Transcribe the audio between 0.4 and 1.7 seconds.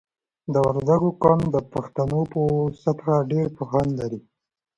د وردګو قوم د